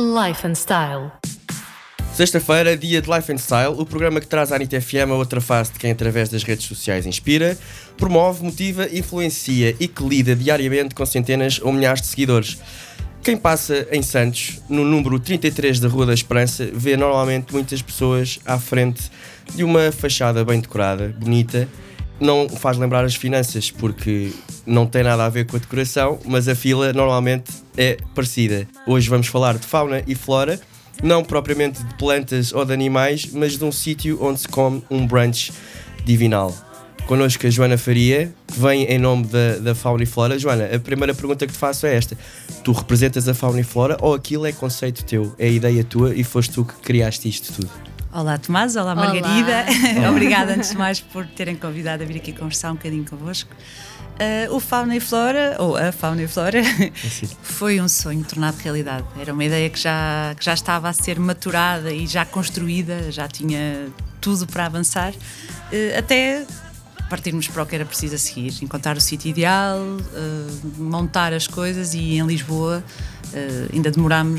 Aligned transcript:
Life 0.00 0.46
and 0.46 0.54
Style. 0.54 1.10
Sexta-feira, 2.14 2.76
dia 2.76 3.02
de 3.02 3.10
Life 3.10 3.32
and 3.32 3.38
Style, 3.38 3.74
o 3.76 3.84
programa 3.84 4.20
que 4.20 4.28
traz 4.28 4.52
à 4.52 4.54
Anitta 4.54 4.80
FM 4.80 5.10
a 5.10 5.14
outra 5.14 5.40
face 5.40 5.72
de 5.72 5.80
quem 5.80 5.90
através 5.90 6.28
das 6.28 6.44
redes 6.44 6.66
sociais 6.66 7.04
inspira, 7.04 7.58
promove, 7.96 8.44
motiva, 8.44 8.88
influencia 8.92 9.74
e 9.80 9.88
que 9.88 10.04
lida 10.04 10.36
diariamente 10.36 10.94
com 10.94 11.04
centenas 11.04 11.60
ou 11.60 11.72
milhares 11.72 12.00
de 12.00 12.06
seguidores. 12.06 12.58
Quem 13.24 13.36
passa 13.36 13.88
em 13.90 14.00
Santos, 14.00 14.62
no 14.68 14.84
número 14.84 15.18
33 15.18 15.80
da 15.80 15.88
Rua 15.88 16.06
da 16.06 16.14
Esperança, 16.14 16.70
vê 16.72 16.96
normalmente 16.96 17.52
muitas 17.52 17.82
pessoas 17.82 18.38
à 18.46 18.56
frente 18.56 19.10
de 19.52 19.64
uma 19.64 19.90
fachada 19.90 20.44
bem 20.44 20.60
decorada, 20.60 21.12
bonita. 21.18 21.66
Não 22.20 22.48
faz 22.48 22.76
lembrar 22.76 23.04
as 23.04 23.14
finanças, 23.14 23.70
porque 23.70 24.32
não 24.66 24.86
tem 24.86 25.04
nada 25.04 25.24
a 25.24 25.28
ver 25.28 25.46
com 25.46 25.56
a 25.56 25.60
decoração, 25.60 26.18
mas 26.24 26.48
a 26.48 26.54
fila 26.54 26.92
normalmente 26.92 27.52
é 27.76 27.96
parecida. 28.14 28.66
Hoje 28.86 29.08
vamos 29.08 29.28
falar 29.28 29.56
de 29.56 29.66
fauna 29.66 30.02
e 30.06 30.16
flora, 30.16 30.60
não 31.02 31.22
propriamente 31.22 31.82
de 31.82 31.94
plantas 31.94 32.52
ou 32.52 32.64
de 32.64 32.72
animais, 32.72 33.30
mas 33.32 33.56
de 33.56 33.64
um 33.64 33.70
sítio 33.70 34.18
onde 34.20 34.40
se 34.40 34.48
come 34.48 34.82
um 34.90 35.06
brunch 35.06 35.52
divinal. 36.04 36.52
Connosco 37.06 37.46
a 37.46 37.50
Joana 37.50 37.78
Faria, 37.78 38.34
que 38.46 38.60
vem 38.60 38.84
em 38.84 38.98
nome 38.98 39.26
da, 39.28 39.56
da 39.58 39.74
Fauna 39.74 40.02
e 40.02 40.06
Flora. 40.06 40.38
Joana, 40.38 40.68
a 40.74 40.78
primeira 40.78 41.14
pergunta 41.14 41.46
que 41.46 41.52
te 41.52 41.58
faço 41.58 41.86
é 41.86 41.94
esta: 41.94 42.18
Tu 42.62 42.70
representas 42.70 43.26
a 43.26 43.32
Fauna 43.32 43.60
e 43.60 43.64
Flora 43.64 43.96
ou 44.02 44.12
aquilo 44.12 44.44
é 44.44 44.52
conceito 44.52 45.02
teu, 45.04 45.34
é 45.38 45.50
ideia 45.50 45.82
tua 45.82 46.14
e 46.14 46.22
foste 46.22 46.52
tu 46.52 46.66
que 46.66 46.74
criaste 46.74 47.26
isto 47.26 47.54
tudo? 47.54 47.87
Olá 48.10 48.38
Tomás, 48.38 48.74
olá 48.74 48.94
Margarida. 48.94 49.66
Obrigada 50.10 50.54
antes 50.54 50.70
de 50.70 50.78
mais 50.78 50.98
por 50.98 51.26
terem 51.26 51.54
convidado 51.54 52.02
a 52.02 52.06
vir 52.06 52.16
aqui 52.16 52.32
conversar 52.32 52.70
um 52.72 52.74
bocadinho 52.74 53.04
convosco. 53.04 53.50
Uh, 54.18 54.54
o 54.54 54.58
Fauna 54.58 54.96
e 54.96 55.00
Flora, 55.00 55.56
ou 55.58 55.76
a 55.76 55.92
Fauna 55.92 56.22
e 56.22 56.26
Flora, 56.26 56.62
foi 57.42 57.80
um 57.80 57.86
sonho 57.86 58.24
tornado 58.24 58.56
realidade. 58.56 59.04
Era 59.20 59.32
uma 59.32 59.44
ideia 59.44 59.68
que 59.68 59.78
já, 59.78 60.34
que 60.36 60.44
já 60.44 60.54
estava 60.54 60.88
a 60.88 60.92
ser 60.92 61.20
maturada 61.20 61.92
e 61.92 62.06
já 62.06 62.24
construída, 62.24 63.12
já 63.12 63.28
tinha 63.28 63.88
tudo 64.20 64.46
para 64.46 64.66
avançar, 64.66 65.12
uh, 65.12 65.98
até 65.98 66.46
partirmos 67.08 67.48
para 67.48 67.62
o 67.62 67.66
que 67.66 67.74
era 67.74 67.84
preciso 67.84 68.14
a 68.14 68.18
seguir, 68.18 68.52
encontrar 68.62 68.96
o 68.96 69.00
sítio 69.00 69.28
ideal, 69.28 69.78
uh, 69.78 70.82
montar 70.82 71.32
as 71.32 71.46
coisas 71.46 71.94
e 71.94 72.18
em 72.18 72.26
Lisboa 72.26 72.82
uh, 73.32 73.74
ainda 73.74 73.90
demorámos 73.90 74.26